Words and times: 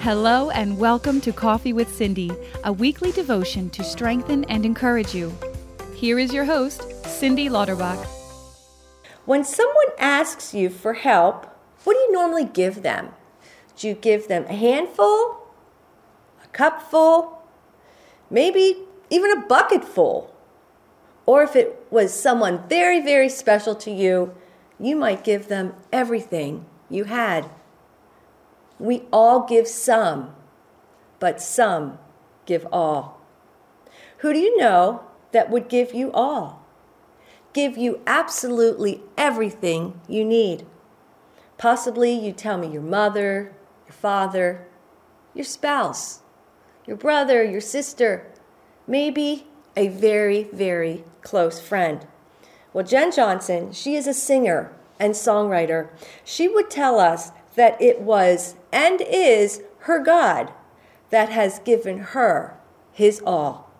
Hello, 0.00 0.48
and 0.48 0.78
welcome 0.78 1.20
to 1.20 1.30
Coffee 1.30 1.74
with 1.74 1.94
Cindy, 1.94 2.32
a 2.64 2.72
weekly 2.72 3.12
devotion 3.12 3.68
to 3.68 3.84
strengthen 3.84 4.44
and 4.44 4.64
encourage 4.64 5.14
you. 5.14 5.30
Here 5.94 6.18
is 6.18 6.32
your 6.32 6.46
host, 6.46 7.04
Cindy 7.04 7.50
Lauterbach. 7.50 8.02
When 9.26 9.44
someone 9.44 9.88
asks 9.98 10.54
you 10.54 10.70
for 10.70 10.94
help, 10.94 11.44
what 11.84 11.92
do 11.92 11.98
you 11.98 12.12
normally 12.12 12.46
give 12.46 12.82
them? 12.82 13.10
Do 13.76 13.88
you 13.88 13.94
give 13.94 14.26
them 14.26 14.46
a 14.48 14.54
handful, 14.54 15.46
a 16.42 16.48
cupful, 16.50 17.42
maybe 18.30 18.78
even 19.10 19.30
a 19.32 19.46
bucketful? 19.46 20.34
Or 21.26 21.42
if 21.42 21.54
it 21.54 21.86
was 21.90 22.18
someone 22.18 22.66
very, 22.70 23.02
very 23.02 23.28
special 23.28 23.74
to 23.74 23.90
you, 23.90 24.34
you 24.78 24.96
might 24.96 25.24
give 25.24 25.48
them 25.48 25.74
everything 25.92 26.64
you 26.88 27.04
had. 27.04 27.50
We 28.80 29.02
all 29.12 29.46
give 29.46 29.68
some, 29.68 30.34
but 31.18 31.40
some 31.40 31.98
give 32.46 32.66
all. 32.72 33.20
Who 34.18 34.32
do 34.32 34.38
you 34.38 34.56
know 34.56 35.04
that 35.32 35.50
would 35.50 35.68
give 35.68 35.94
you 35.94 36.10
all? 36.12 36.64
Give 37.52 37.76
you 37.76 38.00
absolutely 38.06 39.02
everything 39.18 40.00
you 40.08 40.24
need. 40.24 40.66
Possibly 41.58 42.12
you 42.12 42.32
tell 42.32 42.56
me 42.56 42.68
your 42.68 42.82
mother, 42.82 43.52
your 43.86 43.92
father, 43.92 44.66
your 45.34 45.44
spouse, 45.44 46.20
your 46.86 46.96
brother, 46.96 47.44
your 47.44 47.60
sister, 47.60 48.26
maybe 48.86 49.46
a 49.76 49.88
very, 49.88 50.44
very 50.52 51.04
close 51.20 51.60
friend. 51.60 52.06
Well, 52.72 52.86
Jenn 52.86 53.12
Johnson, 53.12 53.72
she 53.72 53.94
is 53.94 54.06
a 54.06 54.14
singer 54.14 54.72
and 54.98 55.14
songwriter. 55.14 55.90
She 56.24 56.48
would 56.48 56.70
tell 56.70 56.98
us 56.98 57.32
that 57.60 57.76
it 57.78 58.00
was 58.00 58.56
and 58.72 59.02
is 59.02 59.60
her 59.80 60.02
God 60.02 60.50
that 61.10 61.28
has 61.28 61.58
given 61.58 61.98
her 61.98 62.58
his 62.90 63.20
all. 63.26 63.70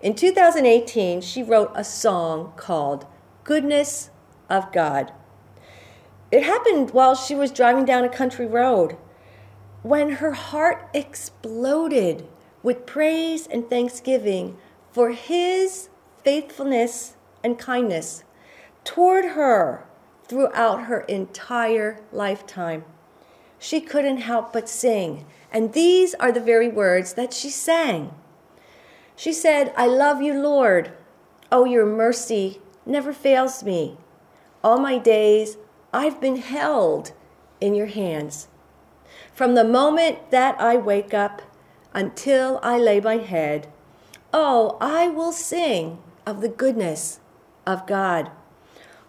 In 0.00 0.16
2018, 0.16 1.20
she 1.20 1.40
wrote 1.40 1.70
a 1.76 1.84
song 1.84 2.52
called 2.56 3.06
Goodness 3.44 4.10
of 4.50 4.72
God. 4.72 5.12
It 6.32 6.42
happened 6.42 6.90
while 6.90 7.14
she 7.14 7.36
was 7.36 7.52
driving 7.52 7.84
down 7.84 8.02
a 8.02 8.08
country 8.08 8.46
road 8.46 8.96
when 9.84 10.14
her 10.14 10.32
heart 10.32 10.88
exploded 10.92 12.26
with 12.64 12.84
praise 12.84 13.46
and 13.46 13.70
thanksgiving 13.70 14.56
for 14.90 15.12
his 15.12 15.88
faithfulness 16.24 17.14
and 17.44 17.60
kindness 17.60 18.24
toward 18.82 19.24
her 19.24 19.86
throughout 20.26 20.86
her 20.86 21.02
entire 21.02 22.00
lifetime. 22.10 22.84
She 23.64 23.80
couldn't 23.80 24.18
help 24.18 24.52
but 24.52 24.68
sing, 24.68 25.24
and 25.50 25.72
these 25.72 26.12
are 26.16 26.30
the 26.30 26.38
very 26.52 26.68
words 26.68 27.14
that 27.14 27.32
she 27.32 27.48
sang. 27.48 28.12
She 29.16 29.32
said, 29.32 29.72
I 29.74 29.86
love 29.86 30.20
you, 30.20 30.34
Lord. 30.34 30.92
Oh, 31.50 31.64
your 31.64 31.86
mercy 31.86 32.60
never 32.84 33.14
fails 33.14 33.64
me. 33.64 33.96
All 34.62 34.78
my 34.78 34.98
days 34.98 35.56
I've 35.94 36.20
been 36.20 36.36
held 36.36 37.12
in 37.58 37.74
your 37.74 37.86
hands. 37.86 38.48
From 39.32 39.54
the 39.54 39.64
moment 39.64 40.30
that 40.30 40.60
I 40.60 40.76
wake 40.76 41.14
up 41.14 41.40
until 41.94 42.60
I 42.62 42.76
lay 42.76 43.00
my 43.00 43.16
head, 43.16 43.66
oh, 44.30 44.76
I 44.78 45.08
will 45.08 45.32
sing 45.32 46.02
of 46.26 46.42
the 46.42 46.50
goodness 46.50 47.18
of 47.66 47.86
God. 47.86 48.30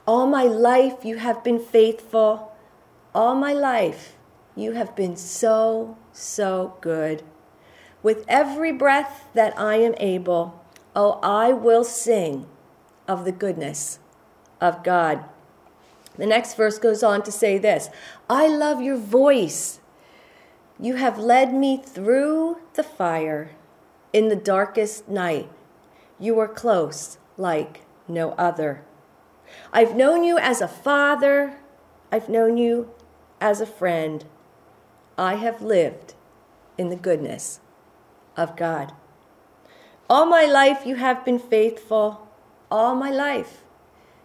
All 0.08 0.26
my 0.26 0.44
life 0.44 1.04
you 1.04 1.18
have 1.18 1.44
been 1.44 1.60
faithful. 1.60 2.54
All 3.14 3.36
my 3.36 3.52
life 3.52 4.15
you 4.56 4.72
have 4.72 4.96
been 4.96 5.16
so, 5.18 5.98
so 6.14 6.78
good. 6.82 7.24
With 8.02 8.24
every 8.28 8.72
breath 8.72 9.26
that 9.34 9.58
I 9.60 9.76
am 9.78 9.96
able, 10.00 10.64
oh, 10.96 11.20
I 11.22 11.52
will 11.52 11.84
sing 11.84 12.48
of 13.08 13.26
the 13.26 13.32
goodness 13.32 14.00
of 14.62 14.84
God. 14.84 15.26
The 16.18 16.26
next 16.26 16.56
verse 16.56 16.80
goes 16.80 17.04
on 17.04 17.24
to 17.24 17.32
say 17.32 17.58
this 17.58 17.90
I 18.30 18.48
love 18.48 18.82
your 18.82 18.98
voice. 18.98 19.80
You 20.80 20.96
have 20.96 21.18
led 21.18 21.54
me 21.54 21.78
through 21.78 22.58
the 22.74 22.84
fire 22.84 23.52
in 24.14 24.30
the 24.30 24.36
darkest 24.36 25.08
night. 25.08 25.50
You 26.20 26.40
are 26.40 26.48
close 26.48 27.18
like 27.38 27.82
no 28.08 28.32
other. 28.32 28.84
I've 29.72 29.96
known 29.96 30.24
you 30.24 30.38
as 30.38 30.62
a 30.62 30.68
father, 30.68 31.58
I've 32.12 32.30
known 32.30 32.58
you 32.58 32.92
as 33.42 33.62
a 33.62 33.66
friend. 33.66 34.26
I 35.18 35.36
have 35.36 35.62
lived 35.62 36.14
in 36.78 36.90
the 36.90 36.96
goodness 36.96 37.62
of 38.36 38.58
God. 38.58 38.94
All 40.10 40.26
my 40.26 40.46
life 40.46 40.86
you 40.86 40.96
have 40.96 41.24
been 41.24 41.40
faithful. 41.40 42.28
All 42.70 42.96
my 42.96 43.10
life 43.10 43.64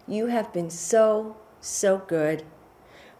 you 0.07 0.27
have 0.27 0.51
been 0.51 0.69
so, 0.69 1.37
so 1.59 1.99
good. 1.99 2.43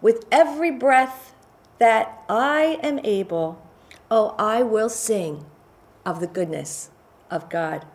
With 0.01 0.25
every 0.31 0.71
breath 0.71 1.33
that 1.79 2.23
I 2.27 2.79
am 2.83 2.99
able, 3.03 3.61
oh, 4.09 4.35
I 4.37 4.63
will 4.63 4.89
sing 4.89 5.45
of 6.05 6.19
the 6.19 6.27
goodness 6.27 6.89
of 7.29 7.49
God. 7.49 7.85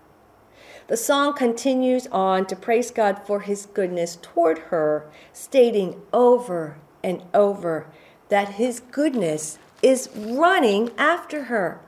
The 0.88 0.96
song 0.96 1.34
continues 1.34 2.06
on 2.08 2.46
to 2.46 2.56
praise 2.56 2.90
God 2.90 3.20
for 3.26 3.40
his 3.40 3.66
goodness 3.66 4.18
toward 4.22 4.58
her, 4.70 5.10
stating 5.32 6.00
over 6.12 6.78
and 7.02 7.22
over 7.34 7.86
that 8.28 8.50
his 8.50 8.80
goodness 8.80 9.58
is 9.82 10.08
running 10.16 10.90
after 10.96 11.44
her. 11.44 11.80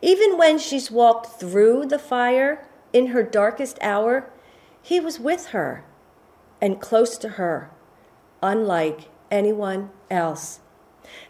Even 0.00 0.36
when 0.36 0.58
she's 0.58 0.90
walked 0.90 1.40
through 1.40 1.86
the 1.86 1.98
fire 1.98 2.66
in 2.92 3.08
her 3.08 3.22
darkest 3.22 3.78
hour, 3.80 4.30
he 4.80 5.00
was 5.00 5.18
with 5.18 5.46
her 5.48 5.84
and 6.60 6.80
close 6.80 7.16
to 7.18 7.30
her, 7.30 7.70
unlike 8.42 9.08
anyone 9.30 9.90
else. 10.10 10.60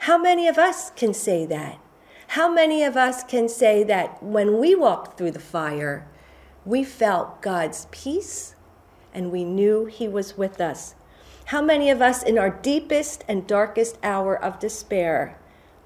How 0.01 0.19
many 0.19 0.49
of 0.49 0.59
us 0.59 0.91
can 0.91 1.15
say 1.15 1.47
that? 1.47 1.79
How 2.29 2.53
many 2.53 2.83
of 2.83 2.97
us 2.97 3.23
can 3.25 3.49
say 3.49 3.85
that 3.85 4.23
when 4.23 4.59
we 4.59 4.75
walked 4.75 5.19
through 5.19 5.33
the 5.33 5.41
fire, 5.41 6.07
we 6.65 6.85
felt 6.85 7.43
God's 7.43 7.87
peace 7.91 8.55
and 9.15 9.31
we 9.31 9.45
knew 9.45 9.87
He 9.87 10.09
was 10.09 10.37
with 10.39 10.61
us. 10.61 10.95
How 11.47 11.61
many 11.61 11.91
of 11.91 12.01
us, 12.01 12.23
in 12.23 12.39
our 12.39 12.51
deepest 12.51 13.25
and 13.29 13.47
darkest 13.47 13.99
hour 14.03 14.37
of 14.37 14.59
despair, 14.59 15.39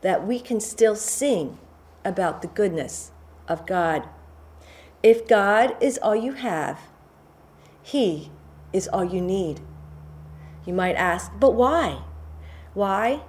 that 0.06 0.24
we 0.24 0.38
can 0.38 0.60
still 0.60 0.94
sing 0.94 1.58
about 2.04 2.40
the 2.40 2.46
goodness 2.46 3.10
of 3.48 3.66
God? 3.66 4.08
If 5.02 5.26
God 5.26 5.74
is 5.80 5.98
all 6.00 6.14
you 6.14 6.34
have, 6.34 6.78
He 7.82 8.30
is 8.72 8.86
all 8.86 9.04
you 9.04 9.20
need. 9.20 9.58
You 10.64 10.74
might 10.74 10.94
ask, 10.94 11.32
but 11.40 11.54
why? 11.54 12.04
Why? 12.72 13.22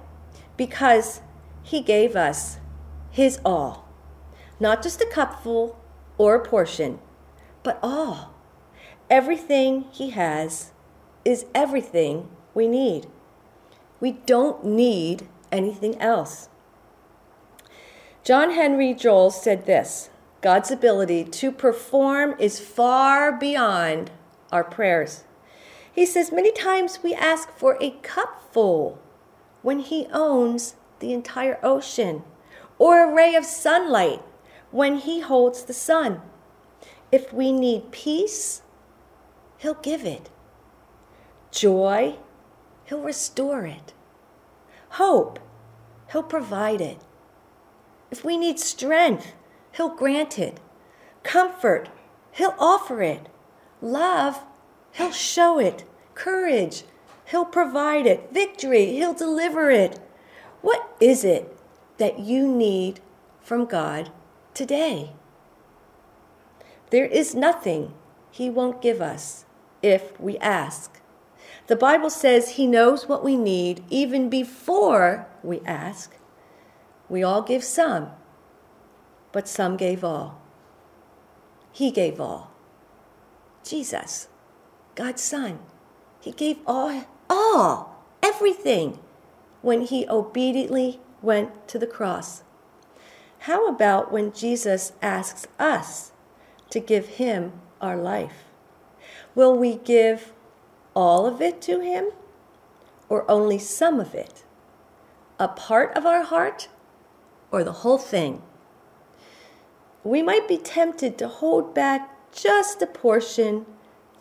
Because 0.56 1.20
He 1.64 1.80
gave 1.80 2.14
us 2.14 2.58
His 3.10 3.40
all, 3.44 3.88
not 4.60 4.80
just 4.80 5.00
a 5.00 5.06
cupful 5.06 5.76
or 6.16 6.36
a 6.36 6.46
portion 6.46 7.00
but 7.64 7.80
all. 7.82 8.34
Everything 9.10 9.86
He 9.90 10.10
has 10.10 10.70
is 11.24 11.44
everything 11.56 12.28
we 12.54 12.68
need. 12.68 13.08
We 13.98 14.12
don't 14.12 14.64
need 14.64 15.26
anything 15.50 16.00
else. 16.00 16.48
John 18.28 18.50
Henry 18.50 18.92
Jowett 18.92 19.32
said 19.32 19.64
this 19.64 20.10
God's 20.42 20.70
ability 20.70 21.24
to 21.24 21.50
perform 21.50 22.34
is 22.38 22.60
far 22.60 23.32
beyond 23.32 24.10
our 24.52 24.62
prayers. 24.62 25.24
He 25.90 26.04
says, 26.04 26.30
Many 26.30 26.52
times 26.52 26.98
we 27.02 27.14
ask 27.14 27.50
for 27.50 27.78
a 27.80 27.96
cupful 28.02 28.98
when 29.62 29.78
He 29.78 30.08
owns 30.12 30.74
the 30.98 31.14
entire 31.14 31.58
ocean, 31.62 32.22
or 32.78 33.02
a 33.02 33.14
ray 33.14 33.34
of 33.34 33.46
sunlight 33.46 34.20
when 34.72 34.96
He 34.96 35.20
holds 35.20 35.64
the 35.64 35.72
sun. 35.72 36.20
If 37.10 37.32
we 37.32 37.50
need 37.50 37.92
peace, 37.92 38.60
He'll 39.56 39.80
give 39.80 40.04
it. 40.04 40.28
Joy, 41.50 42.16
He'll 42.84 43.00
restore 43.00 43.64
it. 43.64 43.94
Hope, 44.90 45.38
He'll 46.12 46.22
provide 46.22 46.82
it. 46.82 46.98
If 48.10 48.24
we 48.24 48.36
need 48.36 48.58
strength, 48.58 49.32
He'll 49.72 49.94
grant 49.94 50.38
it. 50.38 50.60
Comfort, 51.22 51.88
He'll 52.32 52.54
offer 52.58 53.02
it. 53.02 53.28
Love, 53.80 54.40
He'll 54.92 55.12
show 55.12 55.58
it. 55.58 55.84
Courage, 56.14 56.84
He'll 57.26 57.44
provide 57.44 58.06
it. 58.06 58.32
Victory, 58.32 58.86
He'll 58.86 59.14
deliver 59.14 59.70
it. 59.70 60.00
What 60.62 60.96
is 61.00 61.24
it 61.24 61.56
that 61.98 62.18
you 62.18 62.48
need 62.48 63.00
from 63.40 63.66
God 63.66 64.10
today? 64.54 65.12
There 66.90 67.06
is 67.06 67.34
nothing 67.34 67.92
He 68.30 68.48
won't 68.48 68.82
give 68.82 69.00
us 69.00 69.44
if 69.82 70.18
we 70.18 70.38
ask. 70.38 71.00
The 71.66 71.76
Bible 71.76 72.10
says 72.10 72.50
He 72.50 72.66
knows 72.66 73.08
what 73.08 73.22
we 73.22 73.36
need 73.36 73.84
even 73.90 74.30
before 74.30 75.26
we 75.42 75.60
ask. 75.66 76.17
We 77.08 77.22
all 77.22 77.42
give 77.42 77.64
some, 77.64 78.10
but 79.32 79.48
some 79.48 79.76
gave 79.76 80.04
all. 80.04 80.40
He 81.72 81.90
gave 81.90 82.20
all. 82.20 82.50
Jesus, 83.64 84.28
God's 84.94 85.22
Son, 85.22 85.58
He 86.20 86.32
gave 86.32 86.58
all, 86.66 87.06
all, 87.30 88.04
everything 88.22 88.98
when 89.62 89.82
He 89.82 90.06
obediently 90.08 91.00
went 91.22 91.68
to 91.68 91.78
the 91.78 91.86
cross. 91.86 92.42
How 93.40 93.68
about 93.68 94.12
when 94.12 94.32
Jesus 94.32 94.92
asks 95.00 95.46
us 95.58 96.12
to 96.70 96.80
give 96.80 97.06
Him 97.06 97.52
our 97.80 97.96
life? 97.96 98.44
Will 99.34 99.56
we 99.56 99.76
give 99.76 100.32
all 100.94 101.26
of 101.26 101.40
it 101.40 101.62
to 101.62 101.80
Him 101.80 102.10
or 103.08 103.30
only 103.30 103.58
some 103.58 104.00
of 104.00 104.14
it? 104.14 104.44
A 105.38 105.48
part 105.48 105.96
of 105.96 106.04
our 106.04 106.22
heart 106.22 106.68
or 107.50 107.64
the 107.64 107.72
whole 107.72 107.98
thing? 107.98 108.42
We 110.04 110.22
might 110.22 110.48
be 110.48 110.58
tempted 110.58 111.18
to 111.18 111.28
hold 111.28 111.74
back 111.74 112.32
just 112.32 112.82
a 112.82 112.86
portion, 112.86 113.66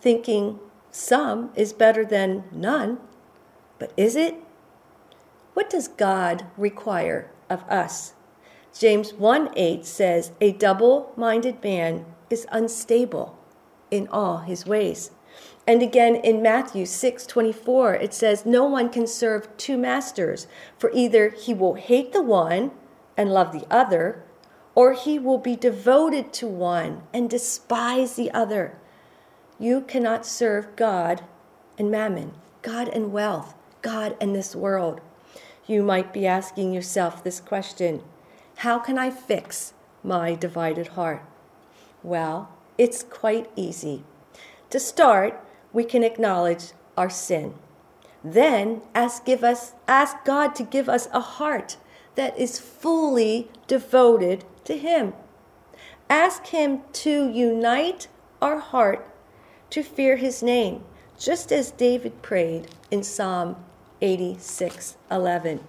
thinking 0.02 0.60
some 0.92 1.52
is 1.56 1.74
better 1.74 2.04
than 2.06 2.44
none. 2.52 3.00
But 3.80 3.94
is 3.96 4.16
it? 4.16 4.36
What 5.54 5.70
does 5.70 5.88
God 5.88 6.46
require 6.58 7.32
of 7.50 7.64
us? 7.64 8.14
James 8.78 9.14
1 9.14 9.50
8 9.56 9.86
says, 9.86 10.32
A 10.42 10.52
double 10.52 11.14
minded 11.16 11.64
man 11.64 12.06
is 12.30 12.46
unstable 12.52 13.38
in 13.90 14.08
all 14.10 14.40
his 14.40 14.66
ways. 14.66 15.12
And 15.66 15.82
again 15.82 16.16
in 16.16 16.42
Matthew 16.42 16.86
6:24 16.86 18.02
it 18.02 18.14
says 18.14 18.46
no 18.46 18.66
one 18.66 18.90
can 18.90 19.06
serve 19.06 19.56
two 19.58 19.78
masters 19.78 20.48
for 20.78 20.90
either 20.94 21.30
he 21.30 21.54
will 21.54 21.74
hate 21.74 22.14
the 22.14 22.22
one 22.22 22.72
and 23.18 23.34
love 23.34 23.52
the 23.52 23.66
other 23.69 24.24
or 24.78 24.94
he 24.94 25.18
will 25.18 25.40
be 25.40 25.56
devoted 25.56 26.31
to 26.31 26.46
one 26.46 27.02
and 27.12 27.28
despise 27.28 28.16
the 28.16 28.30
other. 28.30 28.78
You 29.58 29.81
cannot 29.81 30.24
serve 30.24 30.75
God 30.75 31.24
and 31.80 31.90
mammon, 31.90 32.34
God 32.62 32.88
and 32.88 33.12
wealth, 33.12 33.56
God 33.81 34.16
and 34.22 34.36
this 34.36 34.56
world. 34.56 35.02
You 35.66 35.81
might 35.81 36.14
be 36.14 36.28
asking 36.28 36.74
yourself 36.74 37.24
this 37.24 37.40
question 37.40 38.04
How 38.58 38.78
can 38.78 39.00
I 39.00 39.10
fix 39.10 39.74
my 40.04 40.36
divided 40.36 40.90
heart? 40.90 41.24
Well, 42.04 42.52
it's 42.78 43.02
quite 43.02 43.50
easy. 43.56 44.04
To 44.69 44.80
start, 44.80 45.44
we 45.74 45.86
can 45.86 46.04
acknowledge 46.04 46.74
our 46.96 47.10
sin. 47.10 47.56
Then 48.24 48.84
ask 48.94 49.25
give 49.25 49.44
us 49.44 49.74
ask 49.88 50.24
God 50.24 50.54
to 50.54 50.64
give 50.64 50.88
us 50.88 51.10
a 51.12 51.19
heart 51.19 51.78
that 52.18 52.38
is 52.38 52.60
fully 52.60 53.48
devoted 53.68 54.44
to 54.66 54.75
him. 54.75 55.14
Ask 56.10 56.48
him 56.48 56.81
to 56.94 57.30
unite 57.30 58.08
our 58.42 58.58
heart 58.58 59.08
to 59.69 59.84
fear 59.84 60.18
his 60.18 60.42
name, 60.42 60.84
just 61.19 61.52
as 61.52 61.72
David 61.72 62.22
prayed 62.22 62.68
in 62.90 63.04
Psalm 63.04 63.56
86:11. 64.02 65.60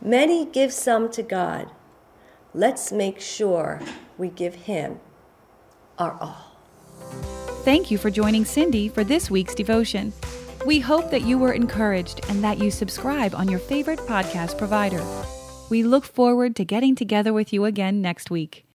Many 0.00 0.44
give 0.44 0.72
some 0.72 1.08
to 1.10 1.22
God. 1.22 1.70
Let's 2.52 2.90
make 2.90 3.20
sure 3.20 3.80
we 4.16 4.28
give 4.28 4.54
him 4.66 5.00
our 5.98 6.18
all. 6.20 6.56
Thank 7.64 7.90
you 7.90 7.98
for 7.98 8.10
joining 8.10 8.44
Cindy 8.44 8.88
for 8.88 9.04
this 9.04 9.30
week's 9.30 9.54
devotion. 9.54 10.12
We 10.68 10.80
hope 10.80 11.10
that 11.12 11.22
you 11.22 11.38
were 11.38 11.54
encouraged 11.54 12.20
and 12.28 12.44
that 12.44 12.58
you 12.58 12.70
subscribe 12.70 13.34
on 13.34 13.48
your 13.48 13.58
favorite 13.58 14.00
podcast 14.00 14.58
provider. 14.58 15.02
We 15.70 15.82
look 15.82 16.04
forward 16.04 16.56
to 16.56 16.64
getting 16.66 16.94
together 16.94 17.32
with 17.32 17.54
you 17.54 17.64
again 17.64 18.02
next 18.02 18.30
week. 18.30 18.66